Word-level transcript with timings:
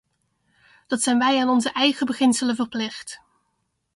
Dat 0.87 1.01
zijn 1.01 1.17
wij 1.19 1.39
aan 1.41 1.49
onze 1.49 1.69
eigen 1.71 2.05
beginselen 2.05 2.55
verplicht. 2.55 3.21